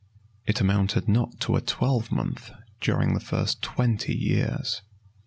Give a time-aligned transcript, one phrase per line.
[0.47, 4.81] It amounted not to a twelvemonth during the first twenty years.